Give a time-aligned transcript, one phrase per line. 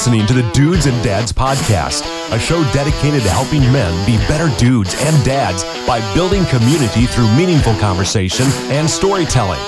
[0.00, 4.16] You're listening to the Dudes and Dads Podcast, a show dedicated to helping men be
[4.28, 9.60] better dudes and dads by building community through meaningful conversation and storytelling.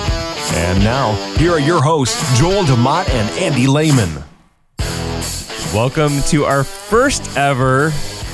[0.55, 4.23] And now, here are your hosts, Joel DeMott and Andy Lehman.
[5.71, 7.91] Welcome to our first ever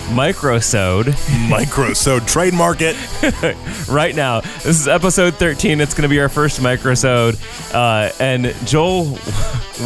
[0.07, 1.07] microsode.
[1.49, 2.95] Microsode trademark it.
[3.89, 5.81] right now, this is episode 13.
[5.81, 7.35] It's going to be our first microsode.
[7.73, 9.17] Uh, and Joel,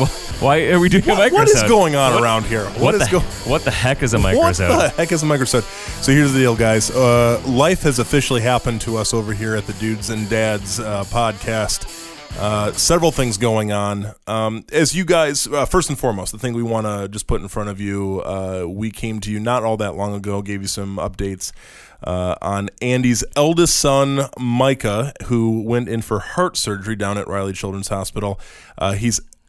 [0.39, 1.31] why are we doing a microsode?
[1.33, 2.65] What is going on What- around here?
[2.65, 3.23] What, what is the, going?
[3.45, 5.63] what the heck is a What the heck is a microsode?
[6.03, 6.91] So here's the deal, guys.
[6.91, 11.03] Uh, life has officially happened to us over here at the Dudes and Dads uh,
[11.05, 12.01] podcast.
[12.39, 14.07] Uh, several things going on.
[14.25, 17.41] Um, as you guys, uh, first and foremost, the thing we want to just put
[17.41, 20.63] in front of you, uh, we came to you not all that long ago, gave
[20.63, 21.51] you some updates
[22.03, 27.53] uh, on Andy's eldest son, Micah, who went in for heart surgery down at Riley
[27.53, 28.39] Children's Hospital.
[28.79, 28.93] Uh,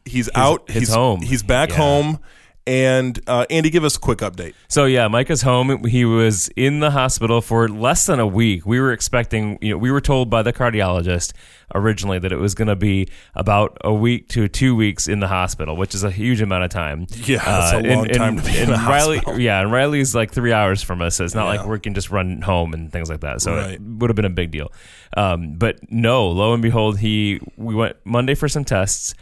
[0.05, 0.69] he's he's out.
[0.70, 1.22] his he's home.
[1.22, 1.77] He's back Yeah.
[1.77, 2.19] home.
[2.66, 4.55] And uh, Andy, give us a quick update.
[4.69, 5.84] So yeah, Micah's home.
[5.84, 8.64] He was in the hospital for less than a week.
[8.64, 11.34] We were expecting, you know, we were told by the cardiologist
[11.74, 15.28] originally that it was going to be about a week to two weeks in the
[15.28, 17.06] hospital, which is a huge amount of time.
[17.27, 19.41] Yeah, that's a long time to be in the Riley, hospital.
[19.41, 21.16] yeah, and Riley's like three hours from us.
[21.16, 21.61] So it's not Yeah.
[21.61, 23.42] like we can just run home and things like that.
[23.42, 23.72] So Right.
[23.72, 24.72] it would have been a big deal.
[25.18, 29.14] Um, but no, lo and behold, he we went Monday for some tests.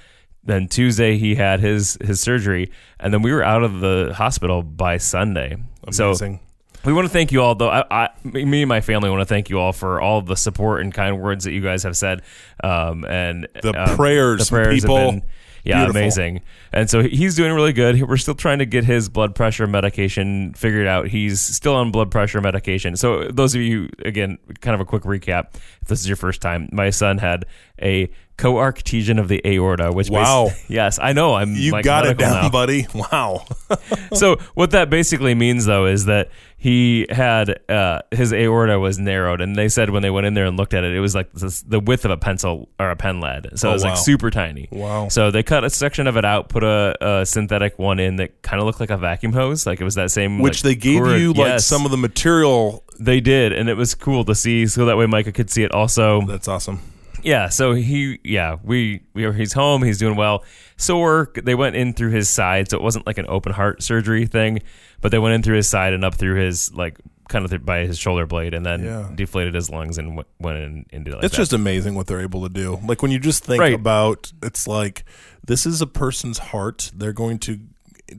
[0.44, 4.62] Then Tuesday he had his his surgery, and then we were out of the hospital
[4.62, 5.56] by Sunday.
[5.92, 6.40] So Amazing.
[6.84, 7.70] we want to thank you all, though.
[7.70, 10.80] I, I, me and my family want to thank you all for all the support
[10.80, 12.22] and kind words that you guys have said.
[12.64, 14.96] Um, and The um, prayers, the prayers people.
[14.96, 15.22] have been,
[15.64, 16.00] yeah, Beautiful.
[16.00, 16.40] amazing.
[16.72, 18.02] And so he's doing really good.
[18.02, 21.06] We're still trying to get his blood pressure medication figured out.
[21.06, 22.96] He's still on blood pressure medication.
[22.96, 25.54] So those of you, again, kind of a quick recap.
[25.82, 27.44] If this is your first time, my son had
[27.80, 28.10] a
[28.42, 30.48] coarctation of the aorta, which Wow.
[30.50, 31.34] basi- yes, I know.
[31.34, 32.86] I'm You like got it down, now buddy.
[32.94, 33.44] Wow.
[34.14, 39.40] so what that basically means though is that he had uh, his aorta was narrowed
[39.40, 41.32] and they said when they went in there and looked at it it was like
[41.32, 43.90] this, the width of a pencil or a pen lead so Oh, it was wow.
[43.90, 45.08] like super tiny Wow.
[45.08, 48.42] so they cut a section of it out put a, a synthetic one in that
[48.42, 50.74] kind of looked like a vacuum hose like it was that same Which like, they
[50.76, 52.84] gave cord- you like Yes, some of the material.
[53.00, 55.72] they did and it was cool to see so that way Micah could see it
[55.72, 56.80] also That's awesome.
[57.22, 60.44] Yeah, so he yeah, we we are he's home, he's doing well.
[60.76, 64.26] Sore, they went in through his side, so it wasn't like an open heart surgery
[64.26, 64.60] thing,
[65.00, 67.64] but they went in through his side and up through his like kind of th-
[67.64, 69.08] by his shoulder blade and then Yeah.
[69.14, 71.42] deflated his lungs and w- went in and did it like It's that.
[71.42, 72.78] just amazing what they're able to do.
[72.84, 73.72] Like when you just think Right.
[73.74, 75.04] about it's like
[75.46, 76.90] this is a person's heart.
[76.94, 77.60] They're going to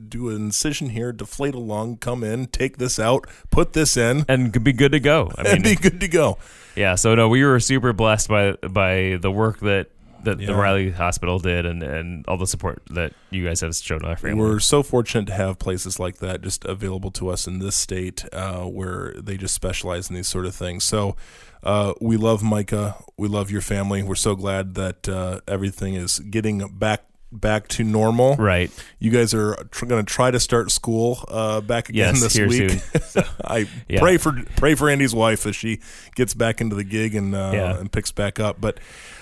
[0.08, 4.24] do an incision here, deflate a lung, come in, take this out, put this in,
[4.28, 5.30] and be good to go.
[5.38, 6.36] I and be good to go.
[6.76, 6.94] Yeah.
[6.94, 9.88] So no, we were super blessed by by the work that
[10.24, 14.04] that the Riley Hospital did and and all the support that you guys have shown
[14.04, 14.40] our family.
[14.40, 18.24] We're so fortunate to have places like that just available to us in this state
[18.32, 20.84] uh, where they just specialize in these sort of things.
[20.84, 21.16] So
[21.62, 22.96] uh, we love Micah.
[23.16, 24.02] We love your family.
[24.02, 28.36] We're so glad that uh, everything is getting back back to normal.
[28.36, 28.70] right.
[29.00, 32.38] You guys are tr- going to try to start school uh, back again Yes, this
[32.38, 32.70] week.
[33.02, 33.24] soon.
[33.44, 34.00] I Yeah.
[34.00, 35.80] pray for pray for Andy's wife as she
[36.14, 37.78] gets back into the gig and uh, Yeah.
[37.78, 38.60] and picks back up.
[38.60, 38.78] But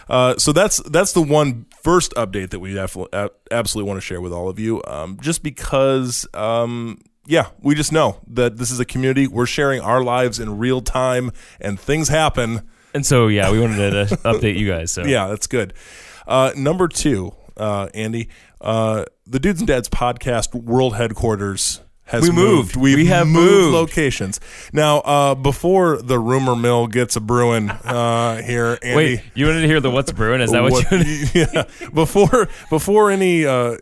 [0.08, 4.32] uh, so that's that's the one first update that we absolutely want to share with
[4.32, 4.82] all of you.
[4.86, 9.26] Um, just because, um, yeah, we just know that this is a community.
[9.26, 11.30] We're sharing our lives in real time,
[11.60, 12.68] and things happen.
[12.94, 14.92] And so yeah, we wanted to update you guys.
[14.92, 15.72] So Yeah, that's good.
[16.26, 18.28] Uh, number two, uh, Andy,
[18.60, 22.76] uh, the Dudes and Dads podcast world headquarters has We moved.
[22.76, 23.74] We've We have moved, moved.
[23.74, 24.40] locations.
[24.72, 28.96] Now, uh, before the rumor mill gets a brewing uh, here, Andy.
[28.96, 30.40] Wait, you wanted to hear the what's brewing?
[30.40, 31.26] Is that what, you?
[31.34, 31.64] yeah.
[31.94, 33.76] Before before any uh,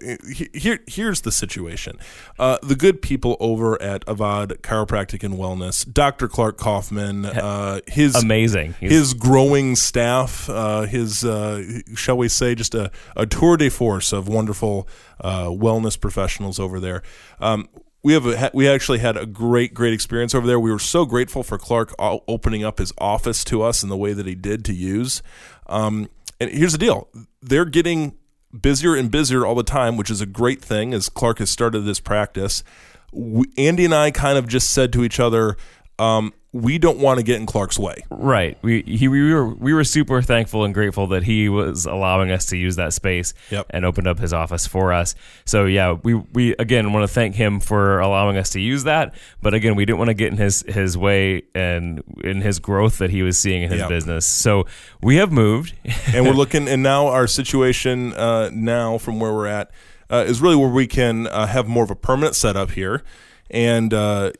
[0.55, 1.99] here here's the situation.
[2.39, 6.29] Uh, the good people over at Avad Chiropractic and Wellness, Dr.
[6.29, 8.75] Clark Kaufman, uh, his Amazing.
[8.79, 13.71] He's- his growing staff, uh, his uh, shall we say, just a, a tour de
[13.71, 14.87] force of wonderful
[15.21, 17.03] uh, wellness professionals over there.
[17.41, 17.69] Um,
[18.03, 20.59] we have a, we actually had a great great experience over there.
[20.59, 24.13] We were so grateful for Clark opening up his office to us in the way
[24.13, 25.23] that he did to use.
[25.67, 26.09] Um,
[26.41, 27.09] and here's the deal:
[27.43, 28.17] they're getting
[28.59, 30.95] busier and busier all the time, which is a great thing.
[30.95, 32.65] As Clark has started this practice,
[33.13, 35.57] we, Andy and I kind of just said to each other.
[35.99, 37.95] Um, we don't want to get in Clark's way.
[38.11, 38.59] Right.
[38.61, 42.47] We he we were we were super thankful and grateful that he was allowing us
[42.47, 43.67] to use that space Yep.
[43.71, 45.15] and opened up his office for us.
[45.45, 49.15] So yeah, we we again want to thank him for allowing us to use that.
[49.41, 52.99] But again, we didn't want to get in his his way and in his growth
[52.99, 53.89] that he was seeing in his Yep.
[53.89, 54.27] business.
[54.27, 54.67] So
[55.01, 55.75] we have moved.
[56.13, 59.71] and we're looking and now our situation uh, now from where we're at
[60.11, 63.05] uh, is really where we can uh, have more of a permanent setup here.
[63.51, 64.31] And uh,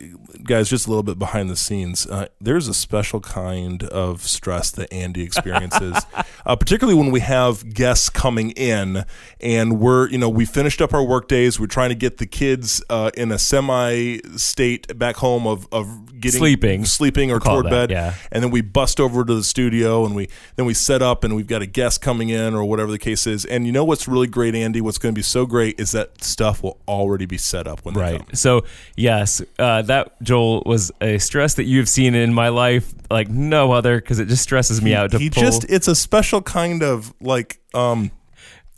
[0.45, 4.71] guys, just a little bit behind the scenes, uh, there's a special kind of stress
[4.73, 5.97] that Andy experiences,
[6.47, 9.05] uh, particularly when we have guests coming in,
[9.41, 11.59] and we're you know we finished up our work days.
[11.59, 16.21] We're trying to get the kids uh, in a semi state back home of, of
[16.21, 16.85] getting Sleeping.
[16.85, 18.15] sleeping or toward that, bed, yeah.
[18.31, 21.35] and then we bust over to the studio and we then we set up and
[21.35, 23.45] we've got a guest coming in or whatever the case is.
[23.45, 24.81] And you know what's really great, Andy?
[24.81, 27.95] What's going to be so great is that stuff will already be set up when
[27.95, 28.19] they Right.
[28.19, 28.35] come.
[28.35, 28.65] So
[29.01, 33.73] yes, uh, that Joel was a stress that you've seen in my life like no
[33.73, 35.43] other because it just stresses me out to he pull.
[35.43, 38.11] just it's a special kind of like um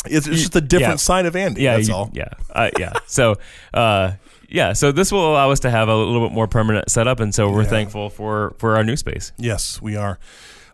[0.06, 0.96] it's, it's just a different yeah.
[0.96, 1.62] side of Andy.
[1.62, 2.10] yeah, that's you- all.
[2.12, 2.92] Yeah, uh, yeah.
[3.06, 3.36] So,
[3.72, 4.12] uh,
[4.48, 4.72] yeah.
[4.72, 7.50] So this will allow us to have a little bit more permanent setup, and so
[7.50, 9.32] we're thankful for for our new space.
[9.38, 10.18] Yes, we are.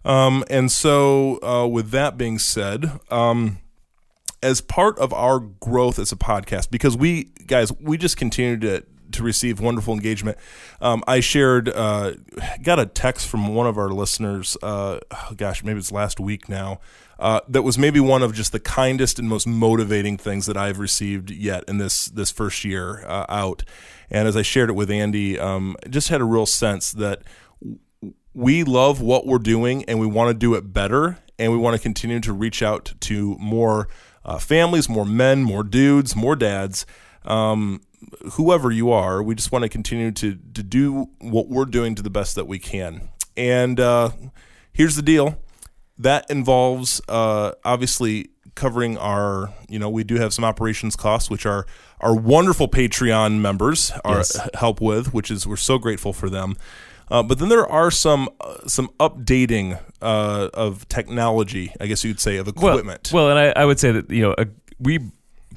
[0.05, 3.59] Um, and so, uh, with that being said, um,
[4.43, 8.85] as part of our growth as a podcast, because we guys, we just continue to
[9.13, 10.39] to receive wonderful engagement.
[10.81, 12.15] Um, I shared, uh,
[12.63, 14.57] got a text from one of our listeners.
[14.63, 16.81] Uh, oh gosh, maybe it's last week now.
[17.19, 20.79] Uh, that was maybe one of just the kindest and most motivating things that I've
[20.79, 23.65] received yet in this this first year uh, out.
[24.09, 27.23] And as I shared it with Andy, um, just had a real sense that
[28.35, 31.77] we love what we're doing and we want to do it better and we want
[31.77, 33.89] to continue to reach out to more
[34.25, 36.87] uh, families more men more dudes more dads
[37.25, 37.81] um,
[38.33, 42.03] whoever you are we just want to continue to, to do what we're doing to
[42.03, 43.09] the best that we can.
[43.37, 44.11] And uh,
[44.73, 45.39] here's the deal.
[45.99, 51.47] That involves uh, obviously covering our you know we do have some operations costs which
[51.47, 51.65] our
[52.01, 54.37] our wonderful patreon members are Yes.
[54.55, 56.57] help with which is we're so grateful for them.
[57.11, 62.21] Uh, but then there are some uh, some updating uh, of technology i guess you'd
[62.21, 63.11] say of equipment.
[63.13, 64.45] well, and I, I would say that you know uh,
[64.81, 65.01] we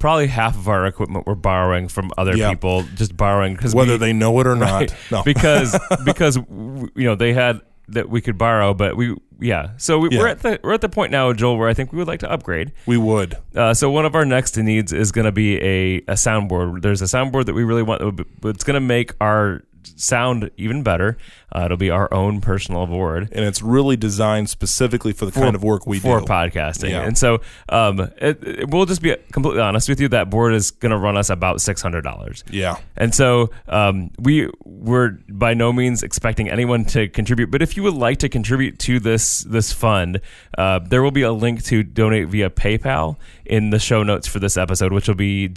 [0.01, 2.49] probably half of our equipment we're borrowing from other Yeah.
[2.49, 4.95] people, just borrowing because whether they know it or not Right.
[5.11, 9.71] no because because you know they had that we could borrow, but we yeah.
[9.77, 10.19] So we, Yeah.
[10.19, 12.19] we're at the we're at the point now, Joel, where I think we would like
[12.21, 12.71] to upgrade.
[12.85, 16.13] we would Uh, so one of our next needs is going to be a, a
[16.13, 16.81] soundboard.
[16.81, 18.01] There's a soundboard that we really want.
[18.45, 19.63] It's going to make our
[19.95, 21.17] sound even better.
[21.53, 25.53] Uh, it'll be our own personal board and it's really designed specifically for the kind
[25.55, 26.91] of work we for do for podcasting.
[26.91, 27.01] Yeah.
[27.03, 30.07] And so um, it, it- we'll just be completely honest with you.
[30.07, 32.43] That board is going to run us about six hundred dollars.
[32.49, 37.75] yeah And so um, we were by no means expecting anyone to contribute, but if
[37.75, 40.21] you would like to contribute to this this fund,
[40.57, 44.39] uh, there will be a link to donate via PayPal in the show notes for
[44.39, 45.49] this episode, which will be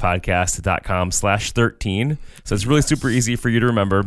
[0.00, 2.18] dudesanddadspodcast.com slash 13.
[2.44, 4.02] So it's really super easy for you to remember,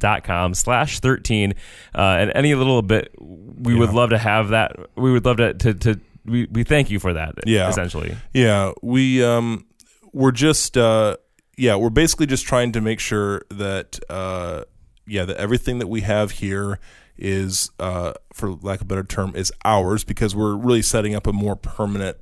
[0.00, 1.54] dudesanddadspodcast.com slash 13.
[1.94, 4.76] Uh, and any little bit, we would love to have that.
[4.96, 7.68] We would love to, to, to we, we thank you for that, Yeah.
[7.68, 8.16] essentially.
[8.34, 9.64] Yeah, we um
[10.12, 11.16] we're just uh
[11.56, 14.64] yeah, we're basically just trying to make sure that uh
[15.06, 16.78] yeah, that everything that we have here
[17.16, 21.26] is uh for lack of a better term is ours because we're really setting up
[21.26, 22.16] a more permanent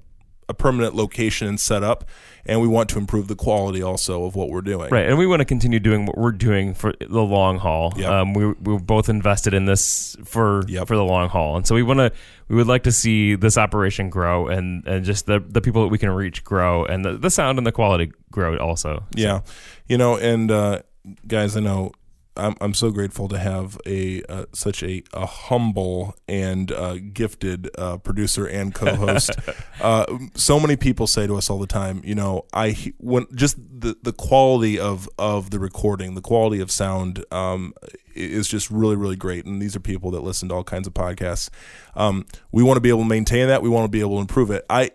[0.49, 2.05] a permanent location and setup
[2.49, 4.89] and we want to improve the quality also of what we're doing.
[4.91, 7.93] Right, and we want to continue doing what we're doing for the long haul.
[7.97, 8.11] Yep.
[8.11, 10.89] Um, we we're both invested in this for Yep.
[10.89, 12.11] for the long haul, and so we want to
[12.49, 15.89] we would like to see this operation grow and and just the the people that
[15.89, 19.05] we can reach grow and the, the sound and the quality grow also.
[19.15, 19.43] Yeah,
[19.87, 20.81] you know, and uh,
[21.27, 21.93] guys, I know
[22.39, 27.71] I'm I'm so grateful to have a uh, such a, a humble and uh, gifted
[27.77, 29.31] uh, producer and co-host.
[29.81, 33.57] uh, so many people say to us all the time, you know, I when just
[33.59, 37.25] the the quality of of the recording, the quality of sound.
[37.33, 37.75] Um,
[38.15, 40.95] is just really really great and these are people that listen to all kinds of
[40.95, 41.51] podcasts
[41.95, 44.21] um, we want to be able to maintain that we want to be able to
[44.21, 44.91] improve it i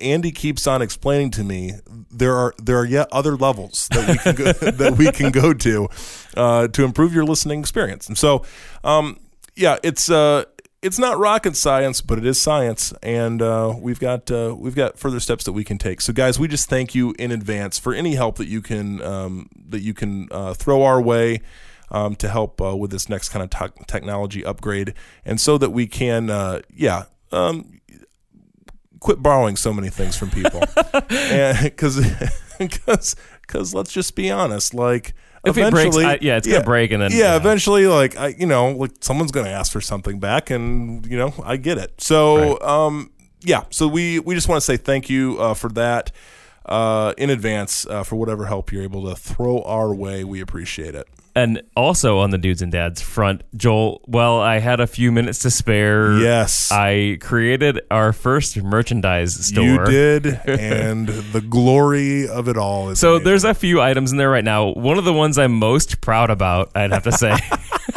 [0.00, 1.74] Andy keeps on explaining to me
[2.10, 5.52] there are there are yet other levels that we can go, that we can go
[5.52, 5.88] to
[6.36, 8.06] uh, to improve your listening experience.
[8.08, 8.44] And so,
[8.84, 9.18] um,
[9.56, 10.44] yeah, it's uh,
[10.82, 14.98] it's not rocket science, but it is science, and uh, we've got uh, we've got
[14.98, 16.00] further steps that we can take.
[16.00, 19.48] So, guys, we just thank you in advance for any help that you can um,
[19.68, 21.40] that you can uh, throw our way.
[21.90, 24.92] Um, to help uh, with this next kind of tech technology upgrade,
[25.24, 26.28] and so that we can,
[26.76, 27.80] yeah, um,
[29.00, 30.62] quit borrowing so many things from people.
[31.62, 32.00] Because
[32.58, 35.14] because because let's just be honest like
[35.44, 38.28] If it breaks, eventually I, yeah, it's gonna break, and then yeah, eventually like i
[38.28, 42.00] you know like someone's gonna ask for something back and you know i get it.
[42.00, 46.10] So um yeah so we we just want to say thank you uh, for that
[46.66, 50.24] uh, in advance uh, for whatever help you're able to throw our way.
[50.24, 54.80] We appreciate it And also on the dudes and dads front, Joel, well, I had
[54.80, 56.18] a few minutes to spare.
[56.18, 56.70] Yes.
[56.72, 59.64] I created our first merchandise store.
[59.64, 63.24] You did, and the glory of it all is So amazing.
[63.24, 64.72] there's a few items in there right now.
[64.72, 67.36] One of the ones I'm most proud about, I'd have to say,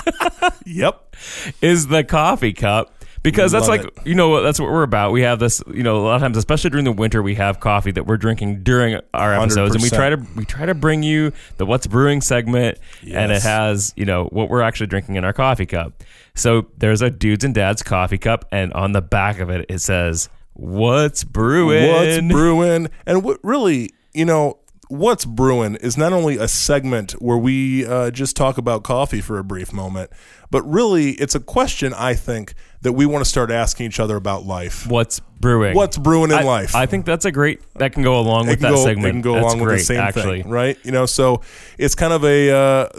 [0.66, 1.16] yep.
[1.62, 2.94] is the coffee cup.
[3.24, 4.08] Because that's Love like it.
[4.08, 5.12] you know that's what we're about.
[5.12, 7.60] We have this you know a lot of times, especially during the winter, we have
[7.60, 11.04] coffee that we're drinking during our episodes, and we try to we try to bring
[11.04, 15.24] you the what's brewing segment, and it has you know what we're actually drinking in
[15.24, 16.04] our coffee cup.
[16.34, 19.80] So there's a dudes and dads coffee cup, and on the back of it it
[19.80, 21.92] says what's brewing.
[21.92, 22.90] What's brewing?
[23.06, 24.58] And what really, you know,
[24.92, 29.40] what's brewing is not only a segment where we uh, just talk about coffee for
[29.40, 30.12] a brief moment,
[30.50, 34.18] but really it's a question I think that we want to start asking each other
[34.18, 34.86] about life.
[34.88, 35.76] What's brewing?
[35.76, 36.76] What's brewing in I, life?
[36.76, 39.08] I think that's a great that can go along with that go, segment.
[39.08, 40.44] It can go That's along with great, the same actually.
[40.44, 40.78] thing, right?
[40.84, 41.42] You know, so
[41.78, 42.90] it's kind of a, uh,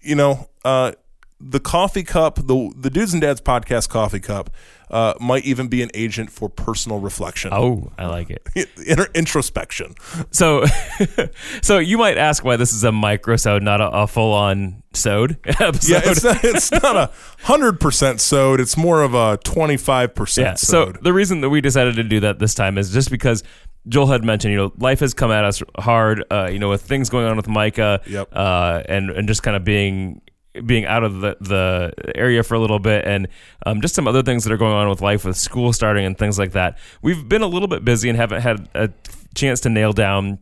[0.00, 0.92] you know, uh,
[1.40, 4.48] the coffee cup, the the dudes and dads podcast coffee cup,
[4.90, 8.46] uh, might even be an agent for personal reflection, Oh, I like it.
[8.86, 9.94] Inter- introspection.
[10.30, 10.64] So,
[11.62, 15.38] so you might ask why this is a micro microsode, not a, a full-on sode
[15.44, 15.84] episode.
[15.90, 17.10] Yeah, it's not, it's not a
[17.44, 18.60] hundred percent sewed.
[18.60, 21.02] It's more of a twenty five percent Yeah, So sewed.
[21.04, 23.42] the reason that we decided to do that this time is just because
[23.88, 26.24] Joel had mentioned, you know, life has come at us hard.
[26.30, 28.28] Uh, you know, with things going on with Micah, Yep.
[28.32, 30.20] uh, and and just kind of being
[30.66, 33.26] being out of the, the area for a little bit and
[33.66, 36.16] um, just some other things that are going on with life with school starting and
[36.16, 36.78] things like that.
[37.02, 38.90] We've been a little bit busy and haven't had a
[39.34, 40.38] chance to nail down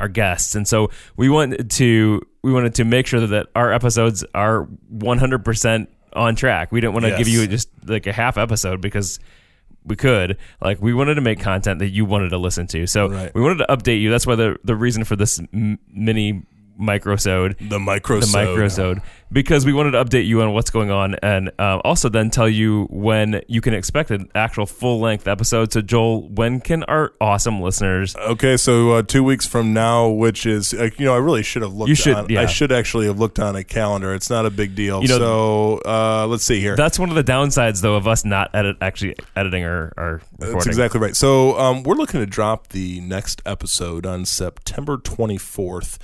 [0.00, 0.54] our guests.
[0.54, 5.86] And so we wanted to we wanted to make sure that our episodes are 100%
[6.14, 6.72] on track.
[6.72, 7.18] We didn't want to Yes.
[7.18, 9.18] give you just like a half episode because
[9.84, 10.38] we could.
[10.60, 12.86] Like we wanted to make content that you wanted to listen to.
[12.86, 13.34] So Right.
[13.34, 14.10] we wanted to update you.
[14.10, 16.42] That's why the the reason for this m- mini
[16.80, 21.14] microsode the micro the microsode because we wanted to update you on what's going on
[21.22, 25.72] and uh, also then tell you when you can expect an actual full length episode
[25.72, 30.46] so joel when can our awesome listeners Okay, so uh, two weeks from now, which
[30.46, 31.88] is uh, you know, I really should have looked.
[31.88, 32.42] You should, on, yeah.
[32.42, 34.14] I should actually have looked on a calendar.
[34.14, 35.02] It's not a big deal.
[35.02, 36.76] You know- so uh, let's see here.
[36.76, 40.54] that's one of the downsides though of us not edit actually editing our, our recording
[40.54, 41.16] That's exactly right.
[41.16, 45.98] So um, we're looking to drop the next episode on September 24th.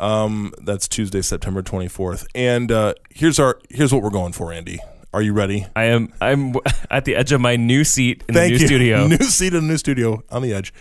[0.00, 2.26] Um, that's Tuesday, September 24th.
[2.34, 4.78] And uh, here's our here's what we're going for, Andy.
[5.12, 5.66] Are you ready?
[5.76, 6.54] i am i'm
[6.90, 8.66] at the edge of my new seat in Thank the new you.
[8.66, 10.72] studio New seat in the new studio on the edge.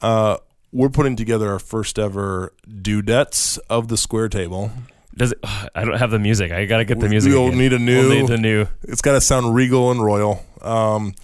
[0.00, 0.36] Uh,
[0.72, 4.70] we're putting together our first ever dudettes of the square table.
[5.16, 5.38] does it
[5.74, 7.58] i don't have the music i gotta get the music We'll again.
[7.58, 10.44] need a new- we'll need the new It's got to sound regal and royal.
[10.60, 11.14] Um,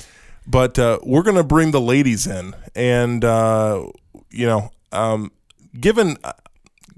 [0.46, 3.84] but uh, we're going to bring the ladies in, and uh,
[4.30, 5.30] you know, um,
[5.78, 6.16] given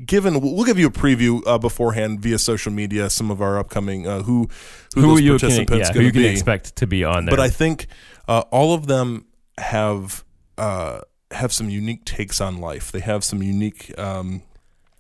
[0.05, 3.11] given we'll give you a preview uh, beforehand via social media.
[3.11, 4.49] Some of our upcoming uh, who
[4.95, 6.29] who, who you can, participants yeah, who going you to can be.
[6.29, 7.87] expect to be on there But I think
[8.29, 9.27] uh, all of them
[9.59, 10.25] have
[10.59, 12.93] uh, have some unique takes on life.
[12.93, 13.97] They have some unique.
[13.99, 14.43] Um,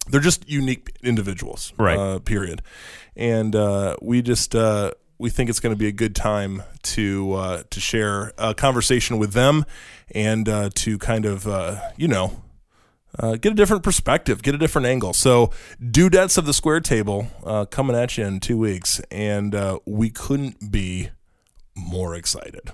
[0.09, 1.97] they're just unique individuals, Right.
[1.97, 2.62] Uh, period.
[3.14, 7.35] And uh, we just uh, we think it's going to be a good time to
[7.35, 9.64] uh, to share a conversation with them
[10.12, 12.42] and uh, to kind of uh, you know.
[13.18, 15.12] Uh, get a different perspective, get a different angle.
[15.12, 15.50] So,
[15.82, 20.10] dudettes of the square table uh, coming at you in two weeks, and uh, we
[20.10, 21.10] couldn't be
[21.74, 22.72] more excited.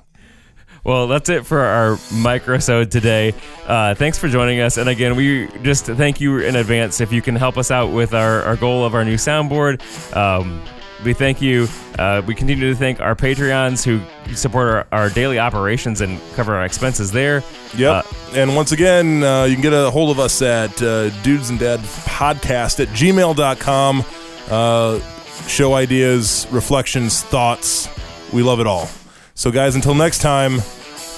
[0.84, 3.34] Well, that's it for our microsode today.
[3.66, 4.76] Uh, thanks for joining us.
[4.76, 8.14] And again, we just thank you in advance if you can help us out with
[8.14, 9.82] our, our goal of our new soundboard.
[10.14, 10.62] Um,
[11.04, 11.68] we thank you.
[11.98, 14.00] Uh, we continue to thank our Patreons who
[14.34, 17.42] support our, our daily operations and cover our expenses there.
[17.76, 18.06] Yep.
[18.06, 21.50] Uh, and once again, uh, you can get a hold of us at uh, Dudes
[21.50, 24.04] and Dad Podcast at gmail.com.
[24.50, 25.00] Uh,
[25.46, 27.88] show ideas, reflections, thoughts.
[28.32, 28.88] We love it all.
[29.34, 30.60] So, guys, until next time,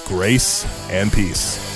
[0.07, 1.68] grace and peace.